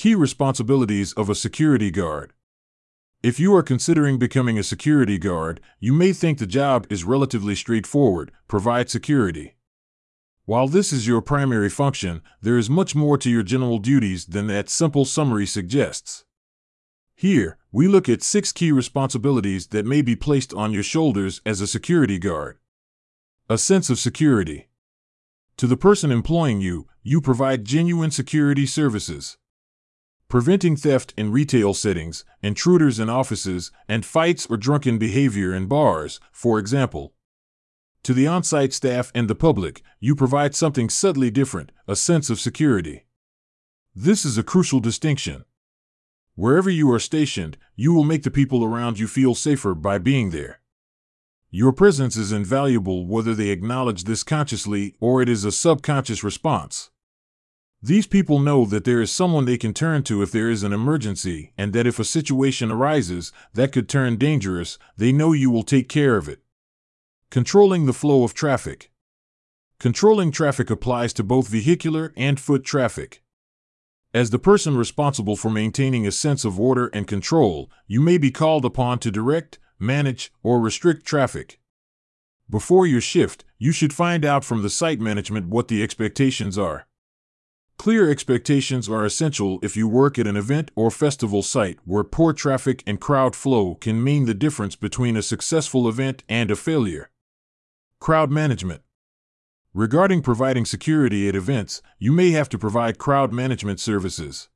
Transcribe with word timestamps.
Key 0.00 0.14
responsibilities 0.14 1.12
of 1.12 1.28
a 1.28 1.34
security 1.34 1.90
guard. 1.90 2.32
If 3.22 3.38
you 3.38 3.54
are 3.54 3.62
considering 3.62 4.18
becoming 4.18 4.58
a 4.58 4.62
security 4.62 5.18
guard, 5.18 5.60
you 5.78 5.92
may 5.92 6.14
think 6.14 6.38
the 6.38 6.46
job 6.46 6.86
is 6.88 7.04
relatively 7.04 7.54
straightforward 7.54 8.32
provide 8.48 8.88
security. 8.88 9.56
While 10.46 10.68
this 10.68 10.90
is 10.90 11.06
your 11.06 11.20
primary 11.20 11.68
function, 11.68 12.22
there 12.40 12.56
is 12.56 12.70
much 12.70 12.94
more 12.94 13.18
to 13.18 13.28
your 13.28 13.42
general 13.42 13.76
duties 13.76 14.24
than 14.24 14.46
that 14.46 14.70
simple 14.70 15.04
summary 15.04 15.44
suggests. 15.44 16.24
Here, 17.14 17.58
we 17.70 17.86
look 17.86 18.08
at 18.08 18.22
six 18.22 18.52
key 18.52 18.72
responsibilities 18.72 19.66
that 19.66 19.84
may 19.84 20.00
be 20.00 20.16
placed 20.16 20.54
on 20.54 20.72
your 20.72 20.82
shoulders 20.82 21.42
as 21.44 21.60
a 21.60 21.66
security 21.66 22.18
guard. 22.18 22.56
A 23.50 23.58
sense 23.58 23.90
of 23.90 23.98
security. 23.98 24.70
To 25.58 25.66
the 25.66 25.76
person 25.76 26.10
employing 26.10 26.62
you, 26.62 26.86
you 27.02 27.20
provide 27.20 27.66
genuine 27.66 28.10
security 28.10 28.64
services 28.64 29.36
preventing 30.30 30.76
theft 30.76 31.12
in 31.16 31.32
retail 31.32 31.74
settings, 31.74 32.24
intruders 32.40 33.00
in 33.00 33.10
offices, 33.10 33.72
and 33.88 34.06
fights 34.06 34.46
or 34.46 34.56
drunken 34.56 34.96
behavior 34.96 35.52
in 35.52 35.66
bars, 35.66 36.20
for 36.30 36.58
example. 36.58 37.12
To 38.04 38.14
the 38.14 38.28
on 38.28 38.44
site 38.44 38.72
staff 38.72 39.10
and 39.12 39.28
the 39.28 39.34
public, 39.34 39.82
you 39.98 40.14
provide 40.14 40.54
something 40.54 40.88
subtly 40.88 41.30
different 41.30 41.72
a 41.88 41.96
sense 41.96 42.30
of 42.30 42.38
security. 42.38 43.06
This 43.94 44.24
is 44.24 44.38
a 44.38 44.44
crucial 44.44 44.78
distinction. 44.78 45.44
Wherever 46.36 46.70
you 46.70 46.90
are 46.92 47.00
stationed, 47.00 47.58
you 47.74 47.92
will 47.92 48.04
make 48.04 48.22
the 48.22 48.30
people 48.30 48.64
around 48.64 49.00
you 49.00 49.08
feel 49.08 49.34
safer 49.34 49.74
by 49.74 49.98
being 49.98 50.30
there. 50.30 50.60
Your 51.50 51.72
presence 51.72 52.16
is 52.16 52.30
invaluable 52.30 53.04
whether 53.04 53.34
they 53.34 53.48
acknowledge 53.48 54.04
this 54.04 54.22
consciously 54.22 54.94
or 55.00 55.20
it 55.20 55.28
is 55.28 55.44
a 55.44 55.50
subconscious 55.50 56.22
response. 56.22 56.89
These 57.82 58.06
people 58.06 58.38
know 58.38 58.66
that 58.66 58.84
there 58.84 59.00
is 59.00 59.10
someone 59.10 59.46
they 59.46 59.56
can 59.56 59.72
turn 59.72 60.02
to 60.02 60.20
if 60.20 60.30
there 60.30 60.50
is 60.50 60.62
an 60.62 60.72
emergency, 60.72 61.54
and 61.56 61.72
that 61.72 61.86
if 61.86 61.98
a 61.98 62.04
situation 62.04 62.70
arises 62.70 63.32
that 63.54 63.72
could 63.72 63.88
turn 63.88 64.16
dangerous, 64.16 64.78
they 64.98 65.12
know 65.12 65.32
you 65.32 65.50
will 65.50 65.62
take 65.62 65.88
care 65.88 66.18
of 66.18 66.28
it. 66.28 66.40
Controlling 67.30 67.86
the 67.86 67.94
flow 67.94 68.22
of 68.22 68.34
traffic. 68.34 68.90
Controlling 69.78 70.30
traffic 70.30 70.68
applies 70.68 71.14
to 71.14 71.24
both 71.24 71.48
vehicular 71.48 72.12
and 72.18 72.38
foot 72.38 72.64
traffic. 72.64 73.22
As 74.12 74.28
the 74.28 74.38
person 74.38 74.76
responsible 74.76 75.36
for 75.36 75.48
maintaining 75.48 76.06
a 76.06 76.12
sense 76.12 76.44
of 76.44 76.60
order 76.60 76.88
and 76.88 77.06
control, 77.06 77.70
you 77.86 78.02
may 78.02 78.18
be 78.18 78.30
called 78.30 78.66
upon 78.66 78.98
to 78.98 79.10
direct, 79.10 79.58
manage, 79.78 80.30
or 80.42 80.60
restrict 80.60 81.06
traffic. 81.06 81.58
Before 82.50 82.86
your 82.86 83.00
shift, 83.00 83.44
you 83.56 83.72
should 83.72 83.94
find 83.94 84.22
out 84.22 84.44
from 84.44 84.60
the 84.60 84.68
site 84.68 85.00
management 85.00 85.48
what 85.48 85.68
the 85.68 85.82
expectations 85.82 86.58
are. 86.58 86.86
Clear 87.80 88.10
expectations 88.10 88.90
are 88.90 89.06
essential 89.06 89.58
if 89.62 89.74
you 89.74 89.88
work 89.88 90.18
at 90.18 90.26
an 90.26 90.36
event 90.36 90.70
or 90.76 90.90
festival 90.90 91.42
site 91.42 91.78
where 91.86 92.04
poor 92.04 92.34
traffic 92.34 92.82
and 92.86 93.00
crowd 93.00 93.34
flow 93.34 93.74
can 93.76 94.04
mean 94.04 94.26
the 94.26 94.34
difference 94.34 94.76
between 94.76 95.16
a 95.16 95.22
successful 95.22 95.88
event 95.88 96.22
and 96.28 96.50
a 96.50 96.56
failure. 96.56 97.08
Crowd 97.98 98.30
management. 98.30 98.82
Regarding 99.72 100.20
providing 100.20 100.66
security 100.66 101.26
at 101.26 101.34
events, 101.34 101.80
you 101.98 102.12
may 102.12 102.32
have 102.32 102.50
to 102.50 102.58
provide 102.58 102.98
crowd 102.98 103.32
management 103.32 103.80
services. 103.80 104.50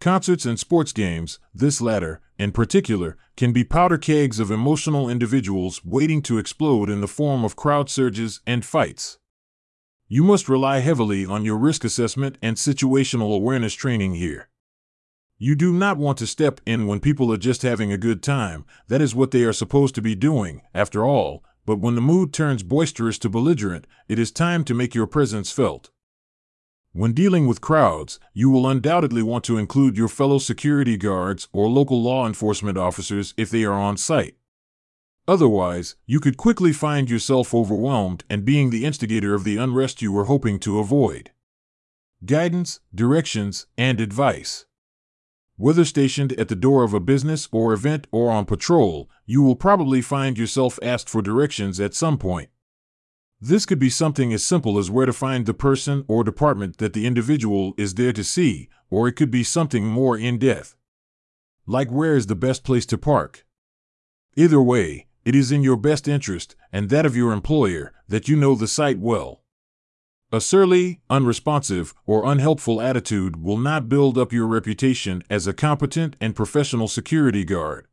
Concerts 0.00 0.46
and 0.46 0.58
sports 0.58 0.94
games, 0.94 1.40
this 1.52 1.82
latter, 1.82 2.22
in 2.38 2.52
particular, 2.52 3.18
can 3.36 3.52
be 3.52 3.64
powder 3.64 3.98
kegs 3.98 4.40
of 4.40 4.50
emotional 4.50 5.10
individuals 5.10 5.84
waiting 5.84 6.22
to 6.22 6.38
explode 6.38 6.88
in 6.88 7.02
the 7.02 7.06
form 7.06 7.44
of 7.44 7.54
crowd 7.54 7.90
surges 7.90 8.40
and 8.46 8.64
fights. 8.64 9.18
You 10.12 10.24
must 10.24 10.48
rely 10.48 10.80
heavily 10.80 11.24
on 11.24 11.44
your 11.44 11.56
risk 11.56 11.84
assessment 11.84 12.36
and 12.42 12.56
situational 12.56 13.32
awareness 13.32 13.74
training 13.74 14.14
here. 14.14 14.48
You 15.38 15.54
do 15.54 15.72
not 15.72 15.98
want 15.98 16.18
to 16.18 16.26
step 16.26 16.60
in 16.66 16.88
when 16.88 16.98
people 16.98 17.32
are 17.32 17.36
just 17.36 17.62
having 17.62 17.92
a 17.92 17.96
good 17.96 18.20
time. 18.20 18.64
That 18.88 19.00
is 19.00 19.14
what 19.14 19.30
they 19.30 19.44
are 19.44 19.52
supposed 19.52 19.94
to 19.94 20.02
be 20.02 20.16
doing, 20.16 20.62
after 20.74 21.04
all. 21.04 21.44
But 21.64 21.78
when 21.78 21.94
the 21.94 22.00
mood 22.00 22.32
turns 22.32 22.64
boisterous 22.64 23.20
to 23.20 23.28
belligerent, 23.28 23.86
it 24.08 24.18
is 24.18 24.32
time 24.32 24.64
to 24.64 24.74
make 24.74 24.96
your 24.96 25.06
presence 25.06 25.52
felt. 25.52 25.90
When 26.90 27.12
dealing 27.12 27.46
with 27.46 27.60
crowds, 27.60 28.18
you 28.34 28.50
will 28.50 28.66
undoubtedly 28.66 29.22
want 29.22 29.44
to 29.44 29.58
include 29.58 29.96
your 29.96 30.08
fellow 30.08 30.38
security 30.38 30.96
guards 30.96 31.46
or 31.52 31.68
local 31.68 32.02
law 32.02 32.26
enforcement 32.26 32.76
officers 32.76 33.32
if 33.36 33.48
they 33.48 33.62
are 33.62 33.74
on 33.74 33.96
site. 33.96 34.34
Otherwise, 35.30 35.94
you 36.06 36.18
could 36.18 36.36
quickly 36.36 36.72
find 36.72 37.08
yourself 37.08 37.54
overwhelmed 37.54 38.24
and 38.28 38.44
being 38.44 38.70
the 38.70 38.84
instigator 38.84 39.32
of 39.32 39.44
the 39.44 39.56
unrest 39.56 40.02
you 40.02 40.10
were 40.10 40.24
hoping 40.24 40.58
to 40.58 40.80
avoid. 40.80 41.30
Guidance, 42.24 42.80
directions, 42.92 43.68
and 43.78 44.00
advice. 44.00 44.66
Whether 45.54 45.84
stationed 45.84 46.32
at 46.32 46.48
the 46.48 46.56
door 46.56 46.82
of 46.82 46.94
a 46.94 46.98
business 46.98 47.48
or 47.52 47.72
event 47.72 48.08
or 48.10 48.28
on 48.28 48.44
patrol, 48.44 49.08
you 49.24 49.40
will 49.40 49.54
probably 49.54 50.02
find 50.02 50.36
yourself 50.36 50.80
asked 50.82 51.08
for 51.08 51.22
directions 51.22 51.78
at 51.78 51.94
some 51.94 52.18
point. 52.18 52.48
This 53.40 53.66
could 53.66 53.78
be 53.78 53.88
something 53.88 54.32
as 54.32 54.42
simple 54.42 54.80
as 54.80 54.90
where 54.90 55.06
to 55.06 55.12
find 55.12 55.46
the 55.46 55.54
person 55.54 56.04
or 56.08 56.24
department 56.24 56.78
that 56.78 56.92
the 56.92 57.06
individual 57.06 57.72
is 57.76 57.94
there 57.94 58.12
to 58.14 58.24
see, 58.24 58.68
or 58.90 59.06
it 59.06 59.12
could 59.12 59.30
be 59.30 59.44
something 59.44 59.86
more 59.86 60.18
in 60.18 60.38
depth. 60.38 60.74
Like 61.68 61.88
where 61.88 62.16
is 62.16 62.26
the 62.26 62.34
best 62.34 62.64
place 62.64 62.86
to 62.86 62.98
park? 62.98 63.46
Either 64.34 64.60
way, 64.60 65.06
it 65.24 65.34
is 65.34 65.52
in 65.52 65.62
your 65.62 65.76
best 65.76 66.08
interest, 66.08 66.56
and 66.72 66.88
that 66.88 67.06
of 67.06 67.16
your 67.16 67.32
employer, 67.32 67.92
that 68.08 68.28
you 68.28 68.36
know 68.36 68.54
the 68.54 68.68
site 68.68 68.98
well. 68.98 69.42
A 70.32 70.40
surly, 70.40 71.00
unresponsive, 71.10 71.92
or 72.06 72.24
unhelpful 72.24 72.80
attitude 72.80 73.42
will 73.42 73.56
not 73.56 73.88
build 73.88 74.16
up 74.16 74.32
your 74.32 74.46
reputation 74.46 75.22
as 75.28 75.46
a 75.46 75.52
competent 75.52 76.14
and 76.20 76.36
professional 76.36 76.86
security 76.86 77.44
guard. 77.44 77.88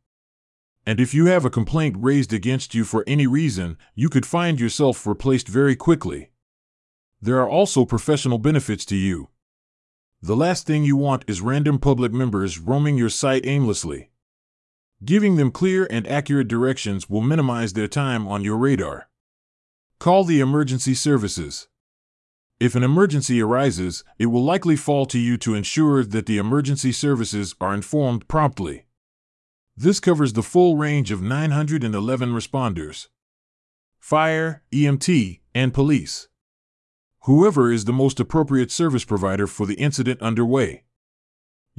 And 0.86 1.00
if 1.00 1.12
you 1.12 1.26
have 1.26 1.44
a 1.44 1.50
complaint 1.50 1.96
raised 1.98 2.32
against 2.32 2.74
you 2.74 2.84
for 2.84 3.04
any 3.06 3.26
reason, 3.26 3.76
you 3.94 4.08
could 4.08 4.24
find 4.24 4.60
yourself 4.60 5.06
replaced 5.06 5.48
very 5.48 5.74
quickly. 5.74 6.30
There 7.20 7.40
are 7.40 7.48
also 7.48 7.84
professional 7.84 8.38
benefits 8.38 8.84
to 8.86 8.96
you. 8.96 9.28
The 10.22 10.36
last 10.36 10.66
thing 10.66 10.84
you 10.84 10.96
want 10.96 11.24
is 11.26 11.40
random 11.40 11.78
public 11.78 12.12
members 12.12 12.58
roaming 12.58 12.96
your 12.96 13.10
site 13.10 13.44
aimlessly. 13.44 14.10
Giving 15.04 15.36
them 15.36 15.52
clear 15.52 15.86
and 15.90 16.06
accurate 16.08 16.48
directions 16.48 17.08
will 17.08 17.20
minimize 17.20 17.72
their 17.72 17.86
time 17.86 18.26
on 18.26 18.42
your 18.42 18.56
radar. 18.56 19.08
Call 20.00 20.24
the 20.24 20.40
emergency 20.40 20.94
services. 20.94 21.68
If 22.58 22.74
an 22.74 22.82
emergency 22.82 23.40
arises, 23.40 24.02
it 24.18 24.26
will 24.26 24.42
likely 24.42 24.74
fall 24.74 25.06
to 25.06 25.18
you 25.18 25.36
to 25.38 25.54
ensure 25.54 26.02
that 26.02 26.26
the 26.26 26.38
emergency 26.38 26.90
services 26.90 27.54
are 27.60 27.72
informed 27.72 28.26
promptly. 28.26 28.86
This 29.76 30.00
covers 30.00 30.32
the 30.32 30.42
full 30.42 30.76
range 30.76 31.12
of 31.12 31.22
911 31.22 32.30
responders 32.30 33.06
fire, 34.00 34.62
EMT, 34.72 35.40
and 35.54 35.72
police. 35.72 36.28
Whoever 37.22 37.70
is 37.70 37.84
the 37.84 37.92
most 37.92 38.18
appropriate 38.18 38.72
service 38.72 39.04
provider 39.04 39.46
for 39.46 39.66
the 39.66 39.74
incident 39.74 40.20
underway. 40.20 40.82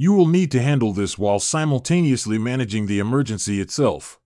You 0.02 0.14
will 0.14 0.28
need 0.28 0.50
to 0.52 0.62
handle 0.62 0.94
this 0.94 1.18
while 1.18 1.42
simultaneously 1.42 2.38
managing 2.38 2.86
the 2.86 3.00
emergency 3.00 3.60
itself. 3.60 4.18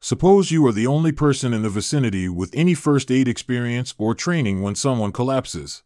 Suppose 0.00 0.50
you 0.50 0.66
are 0.66 0.72
the 0.72 0.88
only 0.88 1.12
person 1.12 1.54
in 1.54 1.62
the 1.62 1.68
vicinity 1.68 2.28
with 2.28 2.50
any 2.54 2.74
first 2.74 3.08
aid 3.08 3.28
experience 3.28 3.94
or 3.98 4.16
training 4.16 4.62
when 4.62 4.74
someone 4.74 5.12
collapses. 5.12 5.84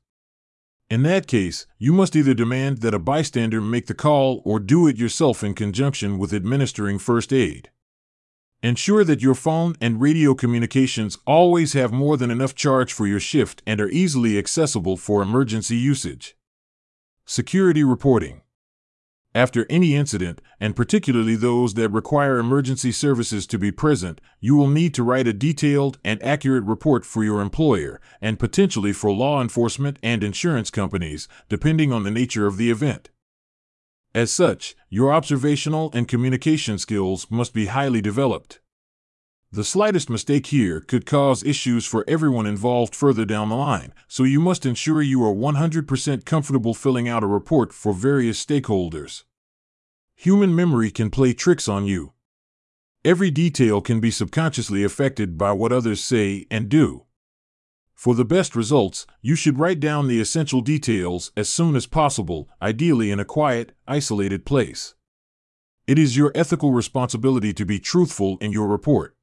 In 0.88 1.02
that 1.02 1.26
case, 1.26 1.66
you 1.76 1.92
must 1.92 2.16
either 2.16 2.32
demand 2.32 2.78
that 2.78 2.94
a 2.94 2.98
bystander 2.98 3.60
make 3.60 3.88
the 3.88 3.92
call 3.92 4.40
or 4.42 4.58
do 4.58 4.88
it 4.88 4.96
yourself 4.96 5.44
in 5.44 5.52
conjunction 5.52 6.16
with 6.16 6.32
administering 6.32 6.98
first 6.98 7.30
aid. 7.30 7.68
Ensure 8.62 9.04
that 9.04 9.20
your 9.20 9.34
phone 9.34 9.76
and 9.82 10.00
radio 10.00 10.32
communications 10.32 11.18
always 11.26 11.74
have 11.74 11.92
more 11.92 12.16
than 12.16 12.30
enough 12.30 12.54
charge 12.54 12.90
for 12.90 13.06
your 13.06 13.20
shift 13.20 13.62
and 13.66 13.82
are 13.82 13.90
easily 13.90 14.38
accessible 14.38 14.96
for 14.96 15.20
emergency 15.20 15.76
usage. 15.76 16.38
Security 17.26 17.84
reporting. 17.84 18.40
After 19.36 19.66
any 19.68 19.96
incident, 19.96 20.40
and 20.60 20.76
particularly 20.76 21.34
those 21.34 21.74
that 21.74 21.88
require 21.88 22.38
emergency 22.38 22.92
services 22.92 23.48
to 23.48 23.58
be 23.58 23.72
present, 23.72 24.20
you 24.40 24.54
will 24.54 24.68
need 24.68 24.94
to 24.94 25.02
write 25.02 25.26
a 25.26 25.32
detailed 25.32 25.98
and 26.04 26.22
accurate 26.22 26.62
report 26.62 27.04
for 27.04 27.24
your 27.24 27.40
employer, 27.40 28.00
and 28.20 28.38
potentially 28.38 28.92
for 28.92 29.10
law 29.10 29.42
enforcement 29.42 29.98
and 30.04 30.22
insurance 30.22 30.70
companies, 30.70 31.26
depending 31.48 31.92
on 31.92 32.04
the 32.04 32.12
nature 32.12 32.46
of 32.46 32.58
the 32.58 32.70
event. 32.70 33.10
As 34.14 34.30
such, 34.30 34.76
your 34.88 35.12
observational 35.12 35.90
and 35.92 36.06
communication 36.06 36.78
skills 36.78 37.26
must 37.28 37.52
be 37.52 37.66
highly 37.66 38.00
developed. 38.00 38.60
The 39.54 39.62
slightest 39.62 40.10
mistake 40.10 40.46
here 40.46 40.80
could 40.80 41.06
cause 41.06 41.44
issues 41.44 41.86
for 41.86 42.04
everyone 42.08 42.44
involved 42.44 42.92
further 42.92 43.24
down 43.24 43.50
the 43.50 43.54
line, 43.54 43.94
so 44.08 44.24
you 44.24 44.40
must 44.40 44.66
ensure 44.66 45.00
you 45.00 45.22
are 45.22 45.32
100% 45.32 46.24
comfortable 46.24 46.74
filling 46.74 47.08
out 47.08 47.22
a 47.22 47.28
report 47.28 47.72
for 47.72 47.92
various 47.92 48.44
stakeholders. 48.44 49.22
Human 50.16 50.56
memory 50.56 50.90
can 50.90 51.08
play 51.08 51.34
tricks 51.34 51.68
on 51.68 51.86
you. 51.86 52.14
Every 53.04 53.30
detail 53.30 53.80
can 53.80 54.00
be 54.00 54.10
subconsciously 54.10 54.82
affected 54.82 55.38
by 55.38 55.52
what 55.52 55.70
others 55.70 56.02
say 56.02 56.46
and 56.50 56.68
do. 56.68 57.04
For 57.94 58.16
the 58.16 58.24
best 58.24 58.56
results, 58.56 59.06
you 59.22 59.36
should 59.36 59.60
write 59.60 59.78
down 59.78 60.08
the 60.08 60.20
essential 60.20 60.62
details 60.62 61.30
as 61.36 61.48
soon 61.48 61.76
as 61.76 61.86
possible, 61.86 62.48
ideally 62.60 63.12
in 63.12 63.20
a 63.20 63.24
quiet, 63.24 63.70
isolated 63.86 64.46
place. 64.46 64.96
It 65.86 65.96
is 65.96 66.16
your 66.16 66.32
ethical 66.34 66.72
responsibility 66.72 67.52
to 67.52 67.64
be 67.64 67.78
truthful 67.78 68.36
in 68.40 68.50
your 68.50 68.66
report. 68.66 69.13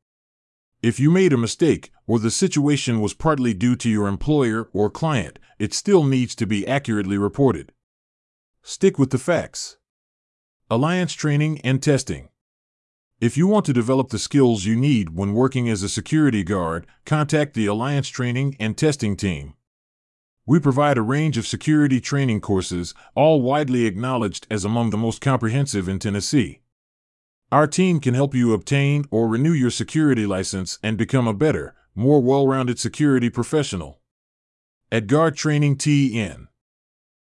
If 0.81 0.99
you 0.99 1.11
made 1.11 1.31
a 1.31 1.37
mistake, 1.37 1.91
or 2.07 2.17
the 2.17 2.31
situation 2.31 3.01
was 3.01 3.13
partly 3.13 3.53
due 3.53 3.75
to 3.75 3.89
your 3.89 4.07
employer 4.07 4.67
or 4.73 4.89
client, 4.89 5.37
it 5.59 5.75
still 5.75 6.03
needs 6.03 6.33
to 6.35 6.47
be 6.47 6.65
accurately 6.65 7.19
reported. 7.19 7.71
Stick 8.63 8.97
with 8.97 9.11
the 9.11 9.19
facts. 9.19 9.77
Alliance 10.71 11.13
Training 11.13 11.61
and 11.61 11.83
Testing. 11.83 12.29
If 13.19 13.37
you 13.37 13.45
want 13.45 13.65
to 13.65 13.73
develop 13.73 14.09
the 14.09 14.17
skills 14.17 14.65
you 14.65 14.75
need 14.75 15.15
when 15.15 15.33
working 15.33 15.69
as 15.69 15.83
a 15.83 15.89
security 15.89 16.43
guard, 16.43 16.87
contact 17.05 17.53
the 17.53 17.67
Alliance 17.67 18.09
Training 18.09 18.57
and 18.59 18.75
Testing 18.75 19.15
team. 19.15 19.53
We 20.47 20.59
provide 20.59 20.97
a 20.97 21.03
range 21.03 21.37
of 21.37 21.45
security 21.45 22.01
training 22.01 22.41
courses, 22.41 22.95
all 23.13 23.43
widely 23.43 23.85
acknowledged 23.85 24.47
as 24.49 24.65
among 24.65 24.89
the 24.89 24.97
most 24.97 25.21
comprehensive 25.21 25.87
in 25.87 25.99
Tennessee. 25.99 26.61
Our 27.51 27.67
team 27.67 27.99
can 27.99 28.13
help 28.13 28.33
you 28.33 28.53
obtain 28.53 29.03
or 29.11 29.27
renew 29.27 29.51
your 29.51 29.71
security 29.71 30.25
license 30.25 30.79
and 30.81 30.97
become 30.97 31.27
a 31.27 31.33
better, 31.33 31.75
more 31.93 32.21
well 32.21 32.47
rounded 32.47 32.79
security 32.79 33.29
professional. 33.29 33.99
At 34.89 35.07
Guard 35.07 35.35
Training 35.35 35.75
TN 35.75 36.47